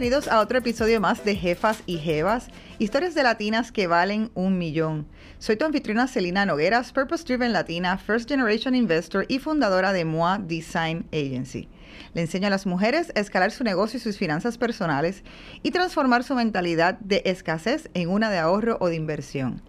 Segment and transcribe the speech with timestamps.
[0.00, 4.56] bienvenidos a otro episodio más de Jefas y Jevas, historias de latinas que valen un
[4.56, 5.06] millón.
[5.38, 10.38] Soy tu anfitriona Celina Nogueras, Purpose Driven Latina, First Generation Investor y fundadora de MOA
[10.38, 11.68] Design Agency.
[12.14, 15.22] Le enseño a las mujeres a escalar su negocio y sus finanzas personales
[15.62, 19.60] y transformar su mentalidad de escasez en una de ahorro o de inversión.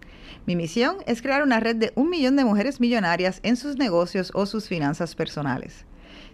[0.46, 4.30] Mi misión es crear una red de un millón de mujeres millonarias en sus negocios
[4.32, 5.84] o sus finanzas personales.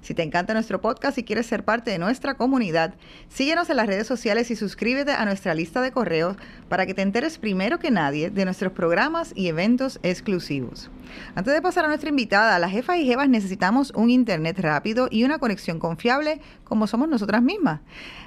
[0.00, 2.94] Si te encanta nuestro podcast y quieres ser parte de nuestra comunidad,
[3.28, 6.36] síguenos en las redes sociales y suscríbete a nuestra lista de correos
[6.68, 10.90] para que te enteres primero que nadie de nuestros programas y eventos exclusivos.
[11.34, 15.24] Antes de pasar a nuestra invitada, las jefas y jefas necesitamos un internet rápido y
[15.24, 17.80] una conexión confiable como somos nosotras mismas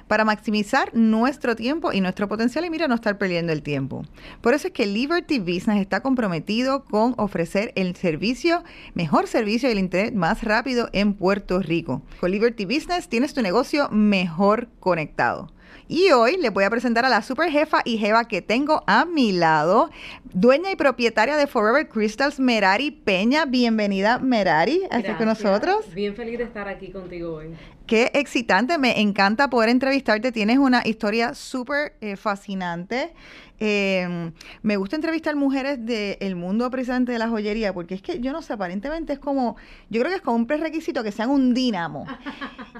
[0.08, 4.04] para maximizar nuestro tiempo y nuestro potencial y mira no estar perdiendo el tiempo.
[4.40, 8.62] Por eso es que Liberty Business está comprometido con ofrecer el servicio,
[8.94, 12.02] mejor servicio del internet más rápido en Puerto Rico.
[12.20, 15.50] Con Liberty Business tienes tu negocio mejor conectado.
[15.88, 19.04] Y hoy les voy a presentar a la super jefa y jeva que tengo a
[19.04, 19.90] mi lado,
[20.32, 23.44] dueña y propietaria de Forever Crystals, Merari Peña.
[23.44, 25.92] Bienvenida, Merari, a estar con nosotros.
[25.94, 27.54] Bien feliz de estar aquí contigo hoy.
[27.92, 30.32] Qué excitante, me encanta poder entrevistarte.
[30.32, 33.12] Tienes una historia súper eh, fascinante.
[33.60, 38.32] Eh, me gusta entrevistar mujeres del mundo precisamente de la joyería, porque es que yo
[38.32, 39.56] no sé, aparentemente es como,
[39.90, 42.06] yo creo que es como un prerequisito que sean un dínamo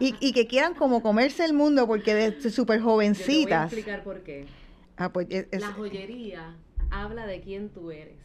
[0.00, 3.28] y, que quieran como comerse el mundo porque de súper jovencitas.
[3.28, 4.46] Yo te voy a explicar por qué.
[4.96, 6.56] Ah, pues, la joyería
[6.90, 8.16] habla de quién tú eres.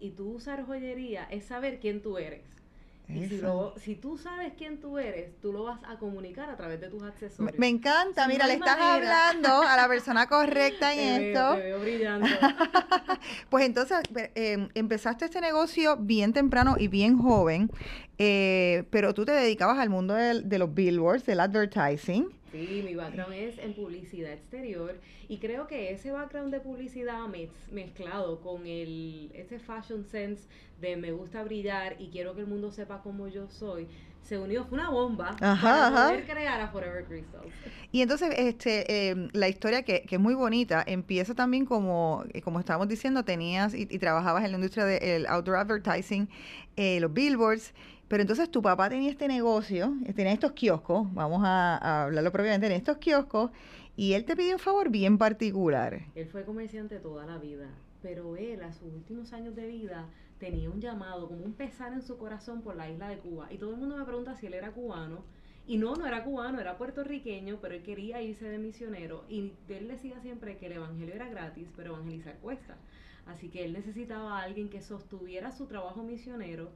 [0.00, 2.61] Y tú usar joyería es saber quién tú eres.
[3.08, 3.40] Y si,
[3.76, 7.02] si, tú sabes quién tú eres, tú lo vas a comunicar a través de tus
[7.02, 7.58] accesorios.
[7.58, 11.54] Me, encanta, mira, le estás hablando a la persona correcta en esto.
[11.56, 12.26] te veo brillando.
[13.50, 13.98] pues entonces,
[14.34, 17.70] eh, empezaste este negocio bien temprano y bien joven,
[18.18, 22.41] eh, pero tú te dedicabas al mundo de los billboards, del advertising.
[22.52, 27.26] Sí, mi background es en publicidad exterior y creo que ese background de publicidad
[27.70, 30.46] mezclado con el ese fashion sense
[30.80, 33.88] de me gusta brillar y quiero que el mundo sepa cómo yo soy,
[34.22, 37.52] se unió, fue una bomba para poder crear a Forever Crystals.
[37.90, 42.40] Y entonces, este, em, la historia que, que, es muy bonita, empieza también como, eh,
[42.40, 46.28] como estábamos diciendo, tenías y, trabajabas en la industria del outdoor advertising,
[46.76, 47.74] eh, los billboards,
[48.12, 52.72] pero entonces tu papá tenía este negocio, tenía estos kioscos, vamos a, hablarlo propiamente, en
[52.72, 53.50] estos kioscos,
[53.96, 55.98] y él te pidió un favor bien particular.
[56.14, 57.70] Él fue comerciante toda la vida,
[58.02, 62.02] pero él a sus últimos años de vida tenía un llamado, como un pesar en
[62.02, 63.48] su corazón por la isla de Cuba.
[63.50, 65.24] Y todo el mundo me pregunta si él era cubano.
[65.66, 69.24] Y no, no era cubano, era puertorriqueño, pero él quería irse de misionero.
[69.30, 72.76] Y él decía siempre que el evangelio era gratis, pero evangelizar cuesta.
[73.24, 76.72] Así que él necesitaba a alguien que sostuviera su trabajo misionero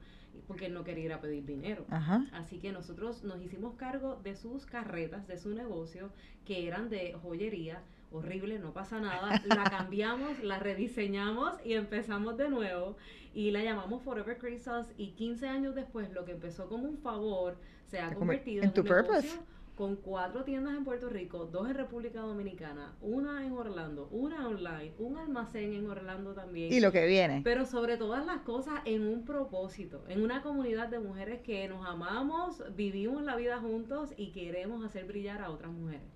[0.47, 1.85] porque él no quería ir a pedir dinero.
[2.33, 6.09] Así que nosotros nos hicimos cargo de sus carretas, de su negocio,
[6.45, 7.81] que eran de joyería.
[8.11, 9.41] Horrible, no pasa nada.
[9.45, 12.95] La cambiamos, la rediseñamos y empezamos de nuevo.
[13.33, 14.87] Y la llamamos Forever Crystals.
[14.97, 18.81] Y 15 años después, lo que empezó como un favor se ha convertido en, tu
[18.81, 19.39] un purpose
[19.77, 24.91] con cuatro tiendas en Puerto Rico, dos en República Dominicana, una en Orlando, una online,
[24.97, 26.73] un almacén en Orlando también.
[26.73, 27.41] Y lo que viene.
[27.43, 31.85] Pero sobre todas las cosas en un propósito, en una comunidad de mujeres que nos
[31.85, 36.07] amamos, vivimos la vida juntos y queremos hacer brillar a otras mujeres.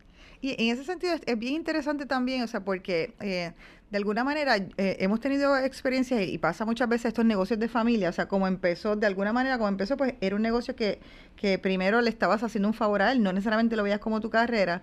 [0.42, 3.54] Y en ese sentido es, bien interesante también, o sea, porque eh,
[3.92, 8.09] de alguna manera eh, hemos tenido experiencias y pasa muchas veces estos negocios de familia,
[8.09, 11.00] o sea, como empezó, de alguna manera, como empezó, pues era un negocio que,
[11.36, 14.30] que primero le estabas haciendo un favor a él, no necesariamente lo veías como tu
[14.30, 14.82] carrera,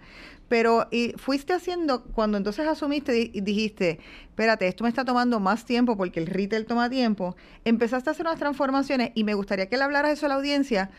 [0.49, 5.65] pero y fuiste haciendo, cuando entonces asumiste y dijiste, espérate, esto me está tomando más
[5.65, 7.35] tiempo porque el retail toma tiempo,
[7.65, 10.91] empezaste a hacer unas transformaciones y me gustaría que le hablaras eso a la audiencia,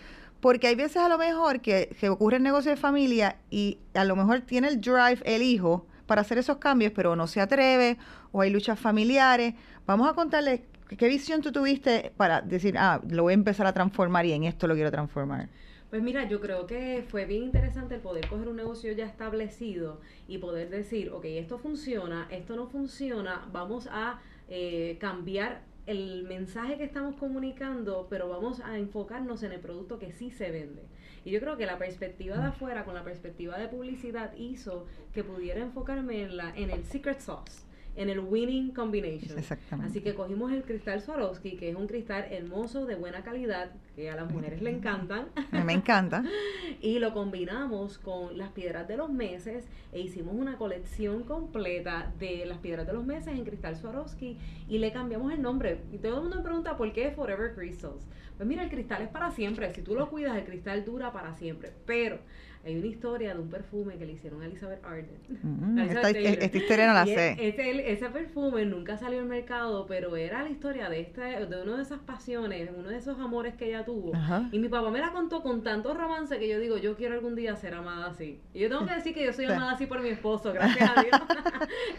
[0.41, 4.03] porque hay veces a lo mejor que, que ocurre el negocio de familia y a
[4.03, 7.97] lo mejor tiene el drive el hijo para hacer esos cambios, pero no se atreve
[8.31, 9.53] o hay luchas familiares.
[9.85, 10.63] Vamos a contarle
[10.97, 14.43] qué visión tú tuviste para decir, ah, lo voy a empezar a transformar y en
[14.43, 15.49] esto lo quiero transformar.
[15.89, 19.99] Pues mira, yo creo que fue bien interesante el poder coger un negocio ya establecido
[20.27, 24.19] y poder decir, ok, esto funciona, esto no funciona, vamos a
[24.49, 30.11] eh, cambiar el mensaje que estamos comunicando, pero vamos a enfocarnos en el producto que
[30.11, 30.83] sí se vende.
[31.25, 35.23] Y yo creo que la perspectiva de afuera, con la perspectiva de publicidad, hizo que
[35.23, 39.37] pudiera enfocarme en, la, en el secret sauce en el winning combination.
[39.81, 44.09] Así que cogimos el cristal Swarovski, que es un cristal hermoso, de buena calidad, que
[44.09, 45.27] a las mujeres le encantan.
[45.65, 46.23] Me encanta.
[46.81, 52.45] y lo combinamos con las piedras de los meses e hicimos una colección completa de
[52.45, 54.37] las piedras de los meses en cristal Swarovski
[54.67, 55.81] y le cambiamos el nombre.
[55.91, 58.07] Y todo el mundo me pregunta por qué Forever Crystals.
[58.37, 59.73] Pues mira, el cristal es para siempre.
[59.73, 61.73] Si tú lo cuidas, el cristal dura para siempre.
[61.85, 62.19] Pero
[62.65, 65.17] hay una historia de un perfume que le hicieron a Elizabeth Arden.
[65.41, 67.37] Mm, esta, esta, historia no la sé.
[67.39, 71.77] ese, ese, perfume nunca salió al mercado, pero era la historia de esta, de una
[71.77, 74.11] de esas pasiones, uno de esos amores que ella tuvo.
[74.51, 77.35] Y mi papá me la contó con tanto romance que yo digo, yo quiero algún
[77.35, 78.41] día ser amada así.
[78.53, 81.01] Y yo tengo que decir que yo soy amada así por mi esposo, gracias a
[81.01, 81.21] Dios.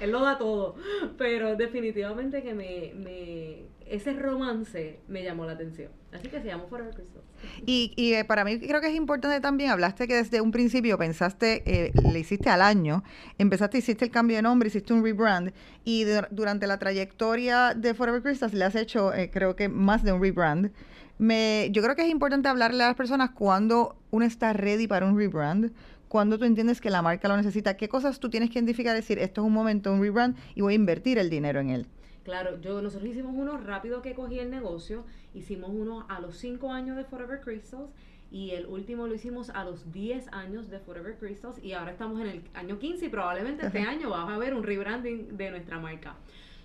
[0.00, 0.74] Él lo da todo.
[1.16, 5.90] Pero definitivamente que me, me ese romance me llamó la atención.
[6.12, 7.24] Así que se llamó Forever Crystals.
[7.66, 11.62] Y, eh, para mí creo que es importante también, hablaste que desde un principio pensaste,
[11.66, 13.02] eh, le hiciste al año,
[13.38, 15.52] empezaste, hiciste el cambio de nombre, hiciste un rebrand
[15.84, 20.12] y durante la trayectoria de Forever Crystals le has hecho eh, creo que más de
[20.12, 20.70] un rebrand.
[21.18, 25.18] Yo creo que es importante hablarle a las personas cuando uno está ready para un
[25.18, 25.72] rebrand,
[26.08, 29.18] cuando tú entiendes que la marca lo necesita, qué cosas tú tienes que identificar, decir,
[29.18, 31.86] esto es un momento, un rebrand y voy a invertir el dinero en él.
[32.24, 36.70] Claro, yo nosotros hicimos uno rápido que cogí el negocio, hicimos uno a los 5
[36.70, 37.90] años de Forever Crystals
[38.30, 42.20] y el último lo hicimos a los 10 años de Forever Crystals y ahora estamos
[42.20, 45.78] en el año 15 y probablemente este año va a haber un rebranding de nuestra
[45.78, 46.16] marca.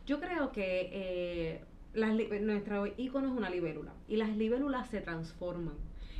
[0.05, 1.61] Yo creo que eh,
[2.41, 5.73] nuestro icono es una libélula y las libélulas se transforman.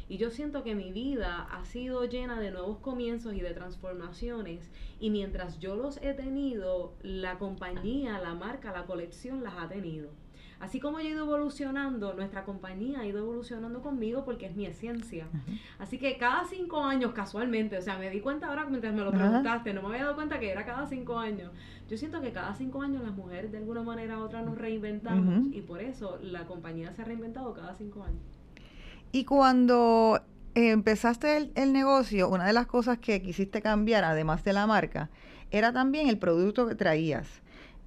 [0.07, 4.72] Y yo siento que mi vida ha sido llena de nuevos comienzos y de transformaciones.
[5.00, 10.10] Y mientras yo los he tenido, la compañía, la marca, la colección las ha tenido.
[10.60, 14.66] Así como yo he ido evolucionando, nuestra compañía ha ido evolucionando conmigo porque es mi
[14.66, 15.28] esencia.
[15.80, 19.12] Así que cada cinco años, casualmente, o sea, me di cuenta ahora mientras me lo
[19.12, 21.52] preguntaste, no me había dado cuenta que era cada cinco años.
[21.90, 25.48] Yo siento que cada cinco años las mujeres de alguna manera u otra nos reinventamos
[25.52, 28.35] y por eso la compañía se ha reinventado cada cinco años.
[29.16, 30.22] Y cuando
[30.56, 35.10] empezaste el, negocio, una de las cosas que quisiste cambiar, además de la marca,
[35.52, 37.26] era también el producto que traías.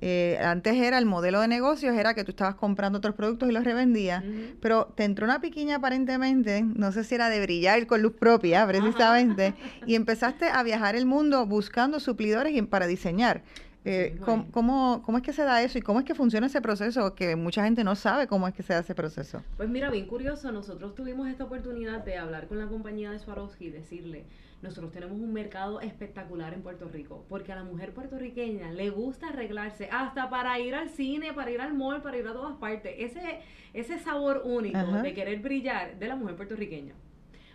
[0.01, 3.53] Eh, antes era el modelo de negocios, era que tú estabas comprando otros productos y
[3.53, 4.25] los revendías,
[4.63, 8.67] pero te entró una piquiña aparentemente, no sé si era de brillar con luz propia
[8.67, 9.53] precisamente,
[9.87, 13.43] y empezaste a viajar el mundo buscando suplidores y para diseñar.
[13.85, 14.19] Eh,
[14.53, 17.15] ¿cómo, es que se da eso y cómo es que funciona ese proceso?
[17.15, 19.43] Que mucha gente no sabe cómo es que se da ese proceso.
[19.57, 23.67] Pues mira, bien curioso, nosotros tuvimos esta oportunidad de hablar con la compañía de Swarovski
[23.67, 24.25] y decirle,
[24.61, 29.29] nosotros tenemos un mercado espectacular en Puerto Rico, porque a la mujer puertorriqueña le gusta
[29.29, 32.95] arreglarse hasta para ir al cine, para ir al mall, para ir a todas partes.
[32.99, 33.41] Ese,
[33.73, 36.95] ese sabor único de querer brillar de la mujer puertorriqueña.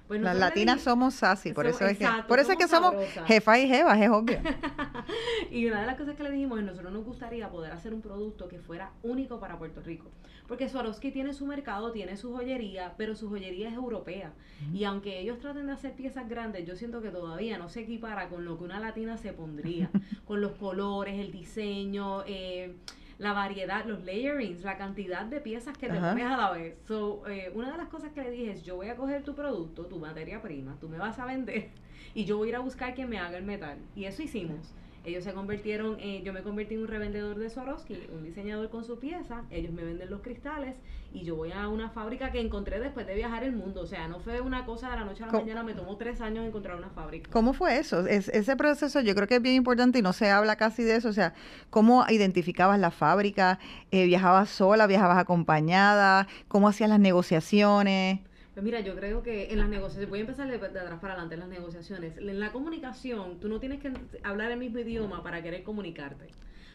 [0.07, 2.93] Pues Las latinas somos sassy, por eso es que, por eso es que somos
[3.25, 4.37] jefa y jevas, es obvio.
[5.51, 8.01] y una de las cosas que le dijimos es nosotros nos gustaría poder hacer un
[8.01, 10.11] producto que fuera único para Puerto Rico.
[10.47, 14.33] Porque Swarovski tiene su mercado, tiene su joyería, pero su joyería es europea.
[14.73, 18.27] Y aunque ellos traten de hacer piezas grandes, yo siento que todavía no se equipara
[18.27, 19.89] con lo que una latina se pondría.
[20.25, 22.75] con los colores, el diseño, eh,
[23.17, 26.77] la variedad, los layerings, la cantidad de piezas que te pones a la vez.
[26.87, 29.35] So, eh, una de las cosas que le dije es, yo voy a coger tu
[29.35, 31.69] producto, tu materia prima, tú me vas a vender
[32.13, 33.77] y yo voy a ir a buscar quien me haga el metal.
[33.95, 34.73] Y eso hicimos.
[35.05, 38.99] Ellos se convirtieron, yo me convertí en un revendedor de Swarovski, un diseñador con su
[38.99, 40.77] pieza, ellos me venden los cristales
[41.13, 43.81] y yo voy a una fábrica que encontré después de viajar el mundo.
[43.81, 46.21] O sea, no fue una cosa de la noche a la mañana, me tomó tres
[46.21, 47.29] años encontrar una fábrica.
[47.31, 48.07] ¿Cómo fue eso?
[48.07, 50.95] Es, ese proceso yo creo que es bien importante y no se habla casi de
[50.95, 51.09] eso.
[51.09, 51.33] O sea,
[51.69, 53.59] ¿cómo identificabas la fábrica?
[53.91, 54.87] Eh, ¿Viajabas sola?
[54.87, 56.27] ¿Viajabas acompañada?
[56.47, 58.21] ¿Cómo hacías las negociaciones?
[58.53, 61.33] Pues mira, yo creo que en las negociaciones, voy a empezar de, atrás para adelante,
[61.33, 62.17] en las negociaciones.
[62.17, 63.91] En la comunicación, tú no tienes que
[64.21, 66.27] hablar el mismo idioma para querer comunicarte.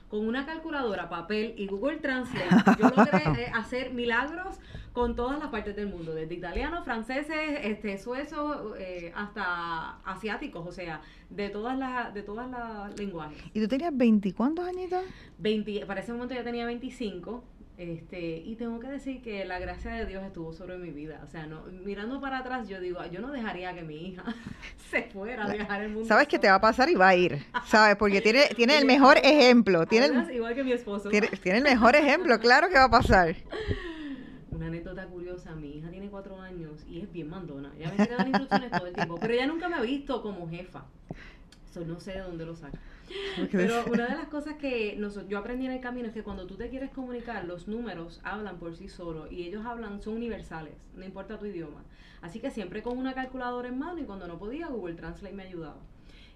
[0.08, 4.58] Con una calculadora, papel y Google Translate, yo logré eh, hacer milagros
[4.92, 10.72] con todas las partes del mundo, desde italiano, franceses, este, suezo, eh, hasta asiáticos, o
[10.72, 13.38] sea, de todas las de todas las lenguajes.
[13.52, 15.04] ¿Y tú tenías 20 cuántos añitos?
[15.38, 17.44] 20, para ese momento ya tenía 25
[17.78, 21.20] este, y tengo que decir que la gracia de Dios estuvo sobre mi vida.
[21.22, 24.24] O sea, no, mirando para atrás, yo digo, yo no dejaría que mi hija
[24.90, 26.08] se fuera a viajar el mundo.
[26.08, 27.94] Sabes que te va a pasar y va a ir, ¿sabes?
[27.94, 29.86] Porque tiene, tiene el mejor ejemplo.
[29.86, 31.08] Tiene igual que mi esposo.
[31.08, 33.36] Tiene, el mejor ejemplo, claro que va a pasar.
[34.50, 37.72] Una anécdota curiosa, mi hija tiene cuatro años y es bien mandona.
[37.78, 40.84] Ella me da instrucciones todo el tiempo, pero ella nunca me ha visto como jefa.
[41.70, 42.76] Eso no sé de dónde lo saca.
[43.52, 44.98] Pero una de las cosas que
[45.28, 48.58] yo aprendí en el camino es que cuando tú te quieres comunicar, los números hablan
[48.58, 51.84] por sí solos y ellos hablan, son universales, no importa tu idioma.
[52.20, 55.44] Así que siempre con una calculadora en mano y cuando no podía, Google Translate me
[55.44, 55.78] ayudaba.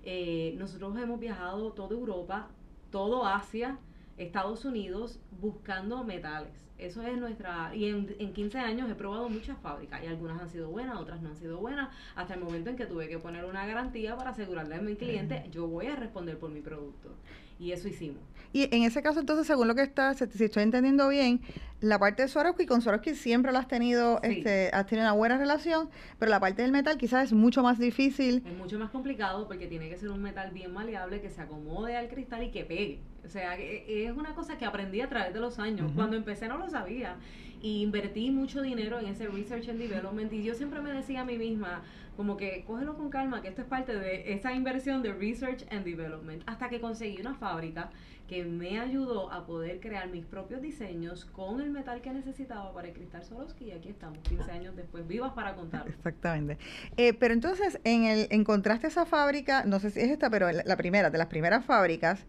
[0.04, 2.48] Eh, nosotros hemos viajado toda Europa,
[2.90, 3.78] todo Asia,
[4.22, 6.52] Estados Unidos, buscando metales.
[6.78, 7.74] Eso es nuestra...
[7.74, 11.22] Y en, en 15 años he probado muchas fábricas y algunas han sido buenas, otras
[11.22, 14.30] no han sido buenas, hasta el momento en que tuve que poner una garantía para
[14.30, 17.14] asegurarle a mi cliente, yo voy a responder por mi producto.
[17.60, 18.20] Y eso hicimos.
[18.52, 21.40] Y en ese caso, entonces, según lo que está, si estoy entendiendo bien,
[21.80, 25.38] la parte de Swarovski, con Swarovski siempre lo has tenido, este, has tenido una buena
[25.38, 25.88] relación,
[26.18, 28.42] pero la parte del metal quizás es mucho más difícil.
[28.44, 31.96] Es mucho más complicado porque tiene que ser un metal bien maleable que se acomode
[31.96, 33.00] al cristal y que pegue.
[33.24, 35.90] O sea, es una cosa que aprendí a través de los años.
[35.94, 37.16] Cuando empecé no lo sabía.
[37.60, 41.24] Y invertí mucho dinero en ese research and development y yo siempre me decía a
[41.24, 41.82] mí misma,
[42.16, 45.84] como que cógelo con calma, que esto es parte de esa inversión de research and
[45.84, 46.42] development.
[46.46, 47.90] Hasta que conseguí una fábrica
[48.28, 52.88] que me ayudó a poder crear mis propios diseños con el metal que necesitaba para
[52.88, 55.86] el cristal Swarovski y aquí estamos, 15 años después, vivas para contar.
[55.86, 56.56] Exactamente.
[56.96, 60.76] Eh, pero entonces, en el, encontraste esa fábrica, no sé si es esta, pero la
[60.76, 62.24] primera, de las primeras fábricas,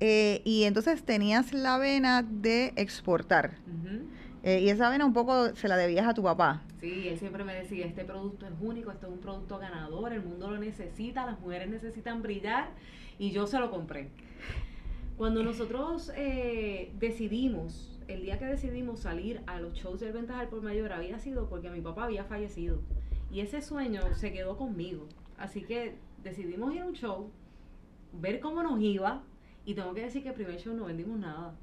[0.00, 3.56] eh, y entonces tenías la vena de exportar.
[4.42, 6.62] Eh, y esa vena un poco se la debías a tu papá.
[6.80, 10.22] Sí, él siempre me decía, este producto es único, esto es un producto ganador, el
[10.22, 12.68] mundo lo necesita, las mujeres necesitan brillar
[13.18, 14.10] y yo se lo compré.
[15.16, 20.60] Cuando nosotros eh, decidimos, el día que decidimos salir a los shows del Ventaja por
[20.60, 22.80] Mayor, había sido porque mi papá había fallecido.
[23.30, 25.08] Y ese sueño se quedó conmigo.
[25.38, 27.30] Así que decidimos ir a un show,
[28.12, 29.22] ver cómo nos iba,
[29.64, 31.54] y tengo que decir que el primer show no vendimos nada.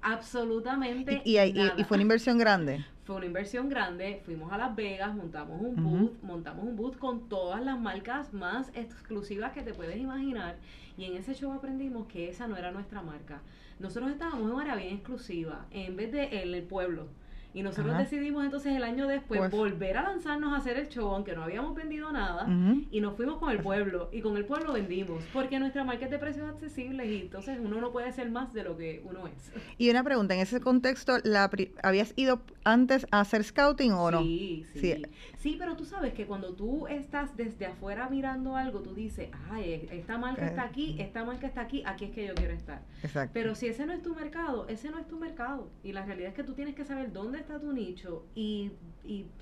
[0.00, 1.74] Absolutamente y, nada.
[1.76, 2.84] y, fue una inversión grande.
[3.04, 4.20] Fue una inversión grande.
[4.24, 8.70] Fuimos a Las Vegas, montamos un booth, montamos un booth con todas las marcas más
[8.74, 10.56] exclusivas que te puedes imaginar.
[10.96, 13.42] Y en ese show aprendimos que esa no era nuestra marca.
[13.80, 17.08] Nosotros estábamos en una área bien exclusiva, en vez de en el pueblo.
[17.54, 21.08] Y nosotros decidimos entonces el año después pues volver a lanzarnos a hacer el show,
[21.10, 22.46] aunque no habíamos vendido nada,
[22.90, 26.10] y nos fuimos con el pueblo, y con el pueblo vendimos, porque nuestra marca es
[26.10, 29.52] de precios accesibles y entonces uno no puede ser más de lo que uno es.
[29.78, 31.50] Y una pregunta, en ese contexto, la
[31.82, 34.22] ¿habías ido antes a hacer scouting o no?
[34.22, 35.04] Sí, sí,
[35.36, 35.56] sí.
[35.58, 40.16] pero tú sabes que cuando tú estás desde afuera mirando algo, tú dices, ay, esta
[40.16, 42.82] marca está aquí, esta marca está aquí, aquí es que yo quiero estar.
[43.02, 43.32] Exacto.
[43.34, 45.70] Pero si ese no es tu mercado, ese no es tu mercado.
[45.82, 48.70] Y la realidad es que tú tienes que saber dónde está tu nicho y,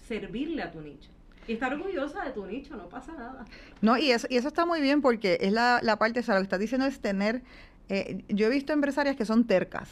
[0.09, 1.11] servirle a tu nicho.
[1.47, 3.45] Y estar orgullosa de tu nicho, no pasa nada.
[3.80, 6.35] No, y eso, y eso está muy bien porque es la, la parte, o sea,
[6.35, 7.42] lo que estás diciendo es tener,
[7.88, 9.88] eh, yo he visto empresarias que son tercas,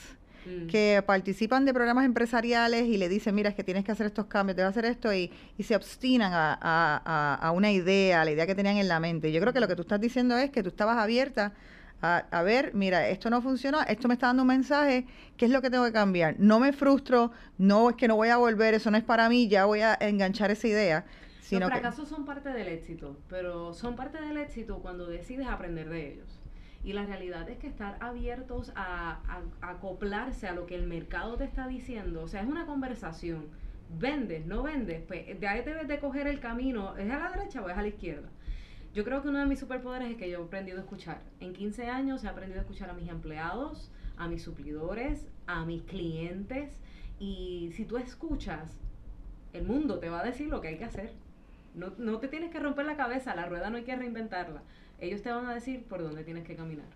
[0.46, 0.66] mm.
[0.66, 4.26] que participan de programas empresariales y le dicen, mira, es que tienes que hacer estos
[4.26, 8.30] cambios, debes hacer esto, y, y se obstinan a, a, a, una idea, a la
[8.30, 9.32] idea que tenían en la mente.
[9.32, 11.54] Yo creo que lo que tú estás diciendo es que tú estabas abierta
[12.00, 15.60] a, ver, mira, esto no funciona, esto me está dando un mensaje, ¿qué es lo
[15.60, 16.36] que tengo que cambiar?
[16.38, 19.48] No me frustro, no es que no voy a volver, eso no es para mí,
[19.48, 21.04] ya voy a enganchar esa idea.
[21.40, 25.88] Sino Los fracasos son parte del éxito, pero son parte del éxito cuando decides aprender
[25.88, 26.38] de ellos.
[26.84, 29.18] Y la realidad es que estar abiertos a,
[29.60, 33.46] a, acoplarse a lo que el mercado te está diciendo, o sea, es una conversación.
[33.98, 37.62] Vendes, no vendes, pues de ahí debes de coger el camino, ¿es a la derecha
[37.62, 38.28] o es a la izquierda?
[38.94, 41.20] Yo creo que uno de mis superpoderes es que yo he aprendido a escuchar.
[41.40, 45.82] En 15 años he aprendido a escuchar a mis empleados, a mis suplidores, a mis
[45.82, 46.70] clientes.
[47.18, 48.78] Y si tú escuchas,
[49.52, 51.12] el mundo te va a decir lo que hay que hacer.
[51.74, 54.62] No, no te tienes que romper la cabeza, la rueda no hay que reinventarla.
[55.00, 56.86] Ellos te van a decir por dónde tienes que caminar.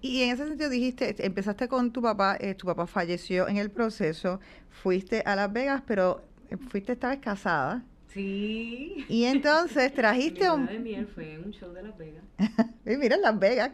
[0.00, 3.70] Y en ese sentido dijiste, empezaste con tu papá, eh, tu papá falleció en el
[3.70, 4.40] proceso,
[4.70, 7.84] fuiste a Las Vegas, pero eh, fuiste esta vez casada.
[8.08, 9.04] Sí.
[9.08, 10.66] Y entonces trajiste un...
[10.66, 12.24] de miel fue en un show de Las Vegas.
[12.86, 13.70] y mira, en Las Vegas.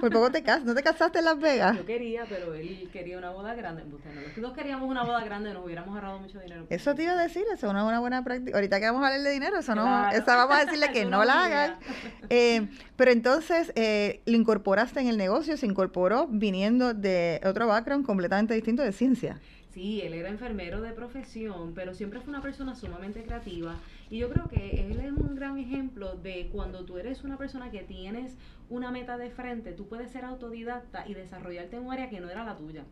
[0.00, 0.64] Por poco te casas.
[0.64, 1.76] ¿No te casaste en Las Vegas?
[1.76, 3.84] Yo quería, pero él quería una boda grande.
[3.84, 6.66] Los dos queríamos una boda grande, nos hubiéramos ahorrado mucho dinero.
[6.68, 8.56] Eso te iba a decir, eso no es una buena práctica.
[8.56, 10.10] Ahorita que vamos a hablar de dinero, eso no...
[10.10, 11.78] Esa vamos a decirle que no la hagan.
[12.32, 18.06] Eh, pero entonces, eh, lo incorporaste en el negocio, se incorporó viniendo de otro background
[18.06, 19.40] completamente distinto de ciencia.
[19.80, 23.80] Sí, él era enfermero de profesión, pero siempre fue una persona sumamente creativa.
[24.10, 27.70] Y yo creo que él es un gran ejemplo de cuando tú eres una persona
[27.70, 28.36] que tienes
[28.68, 32.28] una meta de frente, tú puedes ser autodidacta y desarrollarte en un área que no
[32.28, 32.84] era la tuya.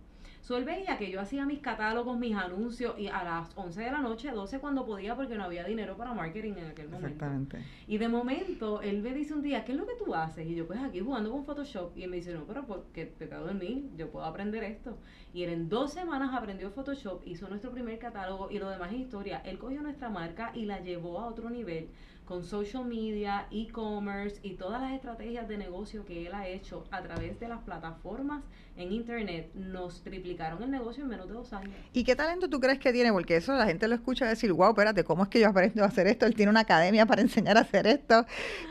[0.49, 3.90] So, él veía que yo hacía mis catálogos, mis anuncios, y a las 11 de
[3.90, 7.09] la noche, 12 cuando podía, porque no había dinero para marketing en aquel momento.
[7.09, 7.59] Exactamente.
[7.87, 10.47] Y de momento, él me dice un día, ¿qué es lo que tú haces?
[10.47, 11.95] Y yo, pues aquí jugando con Photoshop.
[11.99, 14.97] Y él me dice, no, pero porque te cago en mí, yo puedo aprender esto.
[15.35, 19.00] Y él en dos semanas aprendió Photoshop, hizo nuestro primer catálogo y lo demás es
[19.00, 19.43] historia.
[19.45, 21.90] Él cogió nuestra marca y la llevó a otro nivel
[22.28, 27.02] con social media, e-commerce y todas las estrategias de negocio que él ha hecho a
[27.02, 28.44] través de las plataformas
[28.76, 31.75] en internet nos triplicaron el negocio en menos de dos años.
[31.94, 33.11] ¿Y qué talento tú crees que tiene?
[33.12, 35.87] Porque eso la gente lo escucha decir, wow, espérate, ¿cómo es que yo aprendo a
[35.87, 36.26] hacer esto?
[36.26, 38.26] Él tiene una academia para enseñar a hacer esto.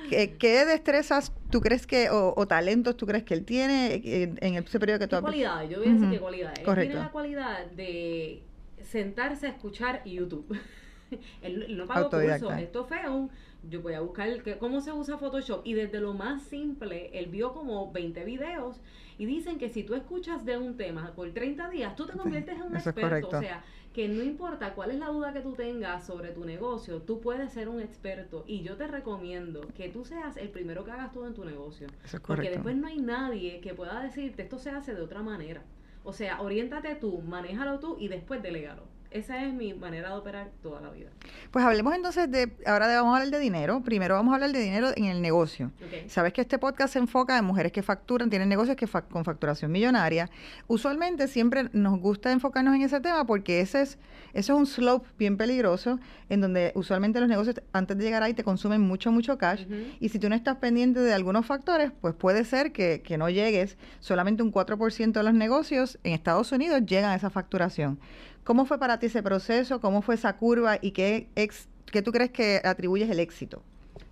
[0.07, 4.01] ¿Qué, destrezas tú crees que, o, talentos tú crees que él tiene
[4.39, 5.15] en, ese periodo que tú...
[5.15, 5.69] ¿Qué cualidades?
[5.71, 6.59] Yo voy a decir qué cualidades.
[6.59, 8.43] Él tiene la cualidad de
[8.83, 10.55] sentarse a escuchar YouTube.
[11.41, 13.29] él, no pagó curso, esto fue un,
[13.69, 15.61] yo voy a buscar cómo se usa Photoshop.
[15.65, 18.79] Y desde lo más simple, él vio como 20 videos
[19.17, 22.55] y dicen que si tú escuchas de un tema por 30 días, tú te conviertes
[22.55, 26.05] en un experto, o sea, que no importa cuál es la duda que tú tengas
[26.05, 28.43] sobre tu negocio, tú puedes ser un experto.
[28.45, 31.87] Y yo te recomiendo que tú seas el primero que hagas todo en tu negocio,
[32.25, 35.63] porque después no hay nadie que pueda decirte esto se hace de otra manera.
[36.03, 38.83] O sea, oriéntate tú, manéjalo tú y después delegalo.
[39.11, 41.09] Esa es mi manera de operar toda la vida.
[41.51, 43.81] Pues hablemos entonces de, ahora vamos a hablar de dinero.
[43.81, 45.71] Primero vamos a hablar de dinero en el negocio.
[46.07, 49.71] Sabes que este podcast se enfoca en mujeres que facturan, tienen negocios que con facturación
[49.71, 50.29] millonaria.
[50.67, 53.97] Usualmente siempre nos gusta enfocarnos en ese tema porque ese es,
[54.33, 55.99] eso es un slope bien peligroso
[56.29, 59.65] en donde usualmente los negocios antes de llegar ahí te consumen mucho, mucho cash.
[59.99, 63.29] Y si tú no estás pendiente de algunos factores, pues puede ser que, que no
[63.29, 63.77] llegues.
[63.99, 67.99] Solamente un 4% de los negocios en Estados Unidos llegan a esa facturación.
[68.47, 69.81] ¿Cómo fue para ti ese proceso?
[69.81, 70.77] ¿Cómo fue esa curva?
[70.81, 73.61] ¿Y qué, ex, qué tú crees que atribuyes el éxito?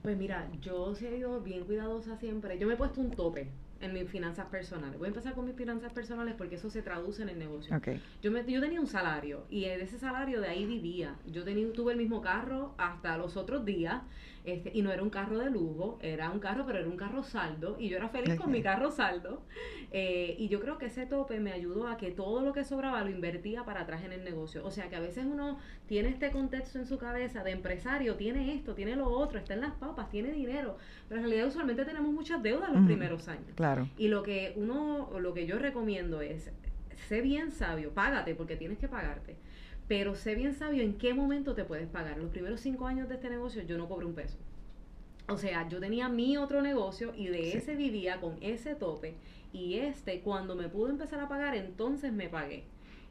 [0.01, 2.59] Pues mira, yo he sido bien cuidadosa siempre.
[2.59, 3.47] Yo me he puesto un tope
[3.81, 4.97] en mis finanzas personales.
[4.97, 7.75] Voy a empezar con mis finanzas personales porque eso se traduce en el negocio.
[8.21, 11.15] Yo, me, yo tenía un salario y de ese salario de ahí vivía.
[11.27, 14.01] Yo tenía, tuve el mismo carro hasta los otros días
[14.45, 17.23] este, y no era un carro de lujo, era un carro, pero era un carro
[17.23, 19.41] saldo, y yo era feliz con mi carro saldo.
[19.91, 23.03] Eh, y yo creo que ese tope me ayudó a que todo lo que sobraba
[23.03, 24.63] lo invertía para atrás en el negocio.
[24.63, 28.53] O sea que a veces uno tiene este contexto en su cabeza de empresario, tiene
[28.53, 30.77] esto, tiene lo otro, está en las papas, tiene dinero,
[31.09, 33.47] pero en realidad usualmente tenemos muchas deudas los primeros años.
[33.55, 33.64] Claro.
[33.97, 36.51] Y lo que uno, lo que yo recomiendo es,
[37.07, 39.35] sé bien sabio, págate porque tienes que pagarte
[39.87, 42.17] pero sé bien sabio en qué momento te puedes pagar.
[42.17, 44.37] Los primeros cinco años de este negocio yo no cobré un peso.
[45.27, 49.15] O sea, yo tenía mi otro negocio y de ese vivía con ese tope.
[49.53, 52.63] Y este, cuando me pudo empezar a pagar, entonces me pagué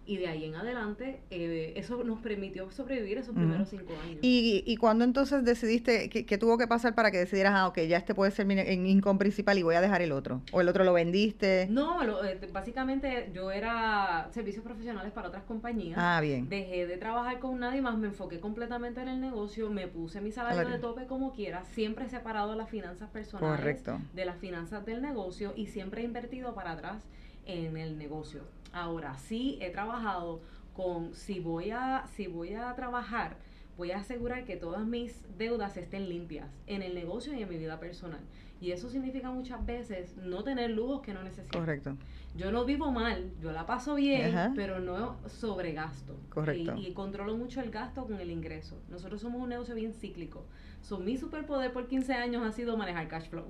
[0.06, 4.18] y de ahí en adelante eh, eso nos permitió sobrevivir esos primeros cinco años.
[4.23, 7.96] ¿Y, y cuándo entonces decidiste que, tuvo que pasar para que decidieras, ah, ok, ya
[7.96, 8.54] este puede ser mi
[8.90, 10.42] income principal y voy a dejar el otro?
[10.52, 11.66] ¿O el otro lo vendiste?
[11.70, 15.99] No, eh, básicamente yo era servicios profesionales para otras compañías.
[16.00, 16.49] Ah, bien.
[16.49, 20.32] Dejé de trabajar con nadie más, me enfoqué completamente en el negocio, me puse mi
[20.32, 23.82] salario de tope como quiera, siempre he separado las finanzas personales
[24.14, 27.02] de las finanzas del negocio y siempre he invertido para atrás
[27.47, 28.43] en el negocio.
[28.75, 30.41] Ahora, sí he trabajado
[30.75, 33.37] con, si voy a, si voy a trabajar,
[33.78, 37.56] voy a asegurar que todas mis deudas estén limpias en el negocio y en mi
[37.56, 38.21] vida personal.
[38.60, 41.58] Y eso significa muchas veces no tener lujos que no necesito.
[41.58, 41.97] Correcto.
[42.37, 46.17] Yo no vivo mal, yo la paso bien, pero no sobregasto.
[46.30, 46.75] Correcto.
[46.76, 48.76] Y, controlo mucho el gasto con el ingreso.
[48.89, 50.45] Nosotros somos un negocio bien cíclico.
[50.82, 53.45] So, mi superpoder por 15 años ha sido manejar cash flow.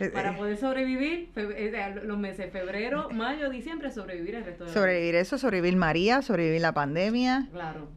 [0.00, 0.36] Eh, para eh.
[0.36, 5.76] poder sobrevivir eh, los meses febrero, mayo, diciembre, sobrevivir el resto de Sobrevivir eso, sobrevivir
[5.76, 7.48] María, sobrevivir la pandemia.
[7.50, 7.88] Claro.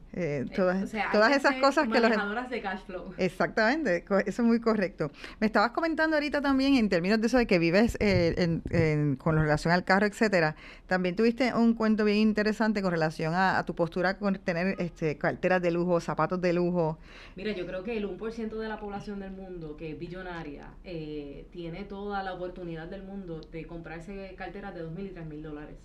[0.55, 2.49] Todas, todas esas cosas que los...
[2.49, 3.13] de cash flow.
[3.17, 5.11] Exactamente, eso es muy correcto.
[5.39, 7.97] Me estabas comentando ahorita también en términos de eso de que vives
[9.17, 10.55] con relación al carro, etcétera.
[10.87, 15.61] También tuviste un cuento bien interesante con relación a, tu postura con tener este, carteras
[15.61, 16.97] de lujo, zapatos de lujo.
[17.35, 20.69] Mira, yo creo que el 1% de la población del mundo que es billonaria
[21.51, 25.43] tiene toda la oportunidad del mundo de comprarse carteras de dos mil y tres mil
[25.43, 25.75] dólares.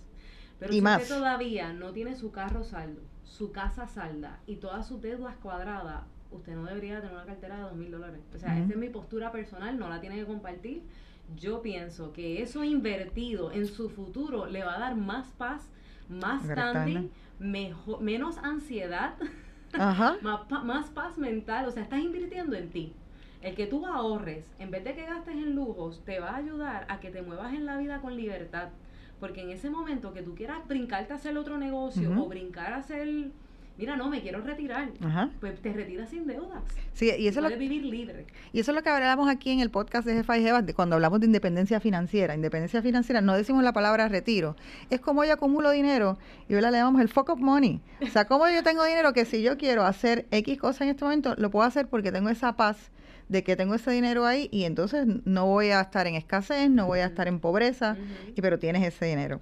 [0.58, 5.00] Pero si usted todavía no tiene su carro saldo, su casa salda y todas sus
[5.00, 8.20] deudas cuadradas, usted no debería tener una cartera de dos mil dólares.
[8.34, 10.82] O sea, esa es mi postura personal, no la tiene que compartir.
[11.36, 15.70] Yo pienso que eso invertido en su futuro le va a dar más paz,
[16.08, 19.14] más standing, mejor, menos ansiedad,
[20.22, 21.66] más, más paz mental.
[21.66, 22.92] O sea, estás invirtiendo en ti.
[23.40, 26.86] El que tú ahorres, en vez de que gastes en lujos, te va a ayudar
[26.88, 28.70] a que te muevas en la vida con libertad.
[29.20, 32.76] Porque en ese momento que tú quieras brincarte a hacer otro negocio o brincar a
[32.78, 33.30] hacer
[33.76, 34.90] mira, no, me quiero retirar,
[35.40, 36.62] pues te retiras sin deudas.
[36.92, 38.26] Sí, y eso Puedes vivir libre.
[38.52, 40.94] Y eso es lo que hablamos aquí en el podcast de Jefa y de cuando
[40.94, 42.34] hablamos de independencia financiera.
[42.34, 44.56] Independencia financiera, no decimos la palabra retiro.
[44.90, 47.80] Es como yo acumulo dinero y ahora le llamamos el fuck up money.
[48.00, 51.04] O sea, como yo tengo dinero que si yo quiero hacer X cosas en este
[51.04, 52.90] momento, lo puedo hacer porque tengo esa paz
[53.28, 56.86] de que tengo ese dinero ahí y entonces no voy a estar en escasez, no
[56.86, 57.96] voy a estar en pobreza,
[58.34, 59.40] y, pero tienes ese dinero.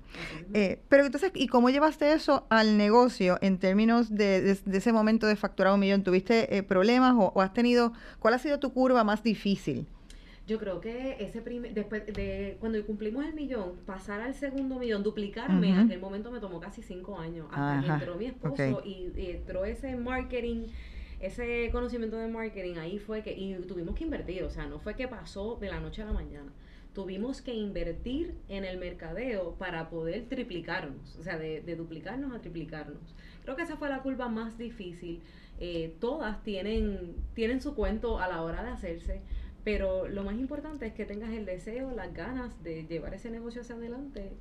[0.54, 5.36] Eh, pero entonces, ¿y cómo llevaste eso al negocio en términos de, ese momento de
[5.36, 6.02] facturar un millón?
[6.02, 9.86] ¿Tuviste eh, problemas o, has tenido, cuál ha sido tu curva más difícil?
[10.46, 15.04] Yo creo que ese primer, después de cuando cumplimos el millón, pasar al segundo millón,
[15.04, 17.46] duplicarme, en aquel momento me tomó casi cinco años.
[17.52, 20.66] Hasta que entró mi esposo y, entró ese marketing
[21.22, 24.96] ese conocimiento de marketing ahí fue que, y tuvimos que invertir, o sea, no fue
[24.96, 26.52] que pasó de la noche a la mañana.
[26.94, 33.14] Tuvimos que invertir en el mercadeo para poder triplicarnos, o sea, de, duplicarnos a triplicarnos.
[33.44, 35.22] Creo que esa fue la curva más difícil.
[35.61, 39.20] Eh, todas tienen, tienen su cuento a la hora de hacerse,
[39.62, 43.61] pero lo más importante es que tengas el deseo, las ganas de llevar ese negocio
[43.61, 44.32] hacia adelante.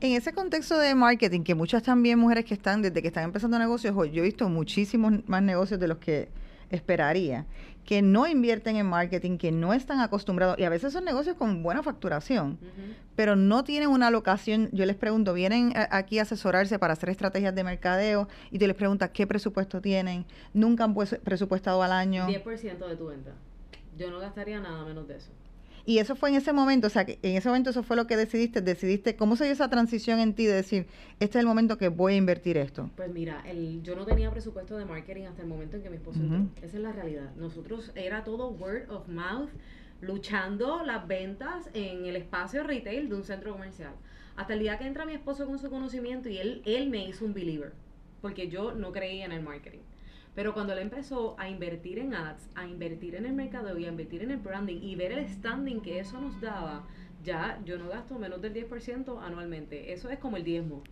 [0.00, 3.58] En ese contexto de marketing, que muchas también mujeres que están, desde que están empezando
[3.58, 6.28] negocios, yo he visto muchísimos más negocios de los que
[6.70, 7.46] esperaría,
[7.84, 11.62] que no invierten en marketing, que no están acostumbrados, y a veces son negocios con
[11.62, 12.58] buena facturación,
[13.14, 14.70] pero no tienen una locación.
[14.72, 18.76] Yo les pregunto, vienen aquí a asesorarse para hacer estrategias de mercadeo y tú les
[18.76, 22.26] preguntas qué presupuesto tienen, nunca han presupuestado al año.
[22.26, 23.32] 10% de tu venta.
[23.98, 25.30] Yo no gastaría nada menos de eso.
[25.84, 28.06] Y eso fue en ese momento, o sea, que en ese momento eso fue lo
[28.06, 30.86] que decidiste, decidiste, ¿cómo se dio esa transición en ti de decir,
[31.18, 32.90] este es el momento que voy a invertir esto?
[32.96, 35.96] Pues mira, el, yo no tenía presupuesto de marketing hasta el momento en que mi
[35.96, 36.46] esposo entró.
[36.62, 37.34] Esa es la realidad.
[37.36, 39.50] Nosotros era todo word of mouth,
[40.00, 43.92] luchando las ventas en el espacio retail de un centro comercial.
[44.36, 47.24] Hasta el día que entra mi esposo con su conocimiento y él, él me hizo
[47.24, 47.72] un believer,
[48.20, 49.80] porque yo no creía en el marketing.
[50.34, 53.88] Pero cuando él empezó a invertir en ads, a invertir en el mercado y a
[53.88, 56.86] invertir en el branding y ver el standing que eso nos daba,
[57.22, 59.92] ya yo no gasto menos del 10% anualmente.
[59.92, 60.82] Eso es como el diezmo.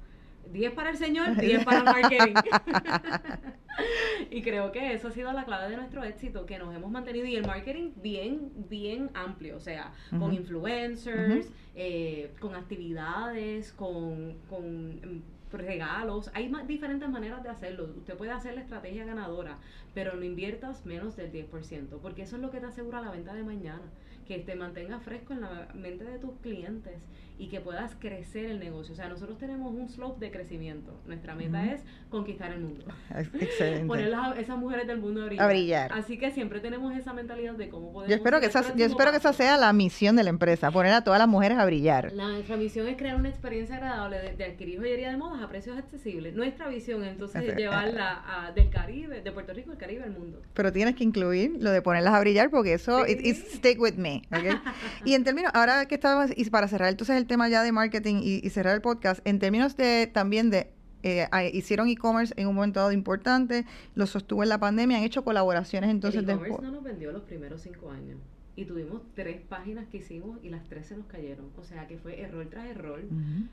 [0.52, 2.34] 10 para el Señor, 10 para el marketing.
[4.30, 7.26] y creo que eso ha sido la clave de nuestro éxito, que nos hemos mantenido
[7.26, 15.22] y el marketing bien, bien amplio, o sea, con influencers, eh, con actividades, con, con
[15.52, 16.30] regalos.
[16.34, 17.88] Hay diferentes maneras de hacerlo.
[17.96, 19.58] Usted puede hacer la estrategia ganadora,
[19.94, 23.34] pero no inviertas menos del 10%, porque eso es lo que te asegura la venta
[23.34, 23.82] de mañana,
[24.30, 26.94] que te mantenga fresco en la mente de tus clientes
[27.40, 28.92] y que puedas crecer el negocio.
[28.92, 30.92] O sea, nosotros tenemos un slope de crecimiento.
[31.06, 32.84] Nuestra meta es conquistar el mundo.
[33.40, 33.86] Excelente.
[33.86, 35.90] Poner a esas mujeres del mundo a brillar.
[35.94, 38.10] Así que siempre tenemos esa mentalidad de cómo podemos...
[38.10, 40.92] Yo espero, que esa, yo espero que esa sea la misión de la empresa, poner
[40.92, 42.12] a todas las mujeres a brillar.
[42.12, 45.78] La, nuestra misión es crear una experiencia agradable de, adquirir joyería de modas a precios
[45.78, 46.36] accesibles.
[46.36, 50.42] Nuestra visión entonces es llevarla a, del Caribe, de Puerto Rico al Caribe al mundo.
[50.52, 53.16] Pero tienes que incluir lo de ponerlas a brillar porque eso, sí.
[53.18, 54.19] it, stick with me.
[55.04, 58.20] Y en términos, ahora que estabas, y para cerrar entonces el tema ya de marketing
[58.22, 62.80] y, cerrar el podcast, en términos de también de eh, hicieron e-commerce en un momento
[62.80, 66.82] dado importante, lo sostuvo en la pandemia, han hecho colaboraciones entonces el e-commerce no nos
[66.82, 68.18] vendió los primeros cinco años
[68.56, 71.50] y tuvimos tres páginas que hicimos y las tres se nos cayeron.
[71.56, 73.00] O sea que fue error tras error.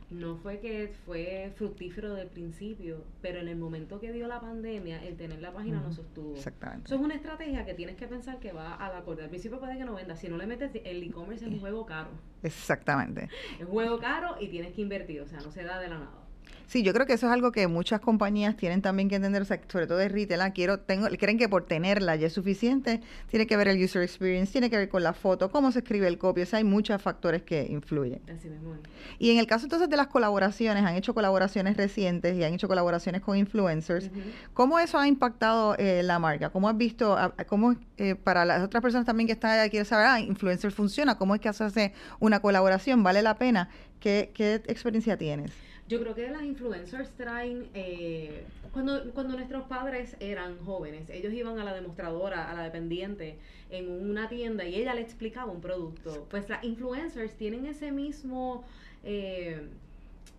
[0.09, 5.03] No fue que fue fructífero del principio, pero en el momento que dio la pandemia,
[5.03, 6.35] el tener la página no sostuvo.
[6.35, 6.85] Exactamente.
[6.87, 9.23] Eso es una estrategia que tienes que pensar que va a la corte.
[9.23, 10.15] Al principio puede que no venda.
[10.15, 12.09] Si no le metes, el e-commerce es un juego caro.
[12.43, 13.29] Exactamente.
[13.59, 15.21] Es un juego caro y tienes que invertir.
[15.21, 16.26] O sea, no se da de la nada.
[16.67, 19.87] Sí, yo creo que eso es algo que muchas compañías tienen también que entender, sobre
[19.87, 22.99] todo de retail, ah, quiero, tengo, creen que por tenerla ya es suficiente,
[23.29, 26.07] tiene que ver el user experience, tiene que ver con la foto, cómo se escribe
[26.09, 28.19] el copy, o sea, hay muchos factores que influyen.
[28.29, 28.75] Así mismo.
[29.17, 32.67] Y en el caso entonces de las colaboraciones, han hecho colaboraciones recientes y han hecho
[32.67, 34.11] colaboraciones con influencers,
[34.53, 36.49] ¿cómo eso ha impactado eh, la marca?
[36.49, 40.07] ¿Cómo has visto, cómo eh, para las otras personas también que están allá quieren saber,
[40.07, 43.69] ah, influencer funciona, cómo es que hace una colaboración, vale la pena?
[44.01, 45.66] ¿Qué, qué experiencia tienes?
[45.87, 51.59] Yo creo que las influencers traen, eh, cuando, cuando nuestros padres eran jóvenes, ellos iban
[51.59, 53.37] a la demostradora, a la dependiente,
[53.69, 56.27] en una tienda y ella le explicaba un producto.
[56.29, 58.65] Pues las influencers tienen ese mismo...
[59.03, 59.61] Eh,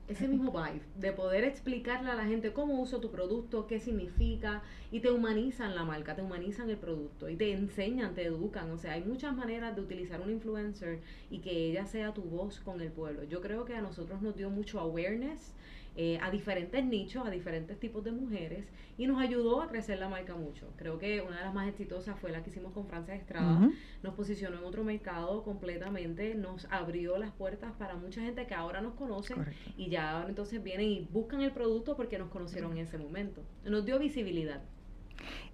[0.08, 4.62] ese mismo vibe de poder explicarle a la gente cómo uso tu producto, qué significa
[4.90, 8.70] y te humanizan la marca, te humanizan el producto y te enseñan, te educan.
[8.70, 12.60] O sea, hay muchas maneras de utilizar un influencer y que ella sea tu voz
[12.60, 13.24] con el pueblo.
[13.24, 15.52] Yo creo que a nosotros nos dio mucho awareness
[16.00, 18.64] eh, a diferentes nichos, a diferentes tipos de mujeres
[18.96, 20.72] y nos ayudó a crecer la marca mucho.
[20.76, 23.68] Creo que una de las más exitosas fue la que hicimos con Francia Estrada.
[24.04, 28.80] Nos posicionó en otro mercado completamente, nos abrió las puertas para mucha gente que ahora
[28.80, 29.34] nos conoce
[29.76, 33.42] y ya entonces vienen y buscan el producto porque nos conocieron en ese momento.
[33.64, 34.62] Nos dio visibilidad.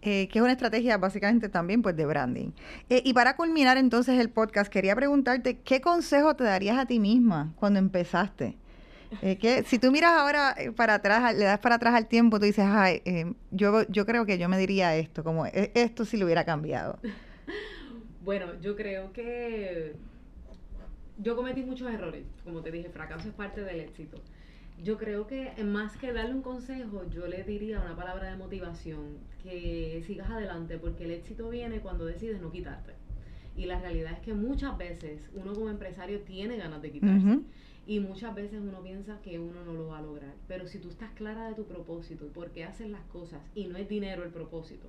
[0.02, 2.50] Eh, que es una estrategia básicamente también pues de branding.
[2.90, 7.00] Eh, y para culminar entonces el podcast, quería preguntarte, ¿qué consejo te darías a ti
[7.00, 8.58] misma cuando empezaste?
[9.22, 12.38] Eh, que si tú miras ahora eh, para atrás, le das para atrás al tiempo,
[12.38, 16.04] tú dices, ay, eh, yo, yo creo que yo me diría esto, como e, esto
[16.04, 16.98] si lo hubiera cambiado.
[18.24, 19.96] Bueno, yo creo que
[21.18, 24.16] yo cometí muchos errores, como te dije, fracaso es parte del éxito.
[24.82, 29.18] Yo creo que más que darle un consejo, yo le diría una palabra de motivación,
[29.42, 32.94] que sigas adelante, porque el éxito viene cuando decides no quitarte.
[33.56, 37.38] Y la realidad es que muchas veces uno como empresario tiene ganas de quitarse.
[37.86, 40.34] Y muchas veces uno piensa que uno no lo va a lograr.
[40.48, 43.66] Pero si tú estás clara de tu propósito y por qué haces las cosas y
[43.66, 44.86] no es dinero el propósito,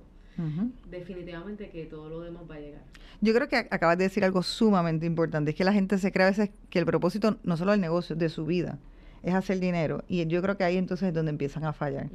[0.90, 2.82] definitivamente que todo lo demás va a llegar.
[3.20, 5.50] Yo creo que acabas de decir algo sumamente importante.
[5.50, 8.16] Es que la gente se cree a veces que el propósito no solo del negocio,
[8.16, 8.78] de su vida
[9.26, 10.04] es hacer dinero.
[10.08, 12.08] Y yo creo que ahí entonces es donde empiezan a fallar.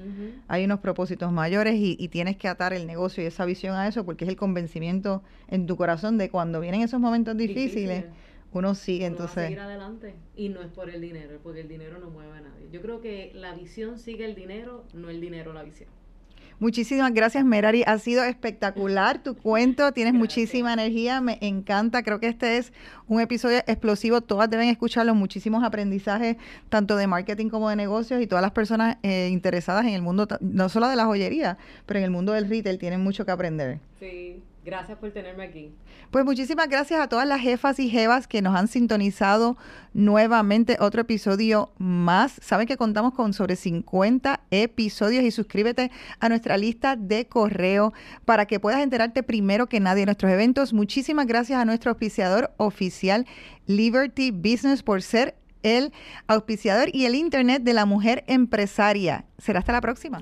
[0.47, 4.05] Hay unos propósitos mayores y, tienes que atar el negocio y esa visión a eso
[4.05, 8.05] porque es el convencimiento en tu corazón de cuando vienen esos momentos difíciles.
[8.53, 9.37] Uno sigue entonces.
[9.37, 12.41] Va seguir adelante y no es por el dinero, porque el dinero no mueve a
[12.41, 12.69] nadie.
[12.71, 15.89] Yo creo que la visión sigue el dinero, no el dinero la visión.
[16.61, 17.81] Muchísimas gracias, Merari.
[17.87, 19.93] Ha sido espectacular tu cuento.
[19.93, 21.19] Tienes muchísima energía.
[21.19, 22.03] Me encanta.
[22.03, 22.71] Creo que este es
[23.07, 24.21] un episodio explosivo.
[24.21, 25.15] Todas deben escucharlo.
[25.15, 26.37] Muchísimos aprendizajes,
[26.69, 28.21] tanto de marketing como de negocios.
[28.21, 31.97] Y todas las personas eh, interesadas en el mundo, no solo de la joyería, pero
[31.97, 33.79] en el mundo del retail, tienen mucho que aprender.
[33.99, 34.43] Sí.
[34.63, 35.73] Gracias por tenerme aquí.
[36.11, 39.57] Pues muchísimas gracias a todas las jefas y jevas que nos han sintonizado
[39.93, 42.33] nuevamente otro episodio más.
[42.43, 47.91] Saben que contamos con sobre 50 episodios y suscríbete a nuestra lista de correo
[48.25, 50.73] para que puedas enterarte primero que nadie de nuestros eventos.
[50.73, 53.25] Muchísimas gracias a nuestro auspiciador oficial
[53.65, 55.91] Liberty Business por ser el
[56.27, 59.25] auspiciador y el Internet de la mujer empresaria.
[59.37, 60.21] Será hasta la próxima.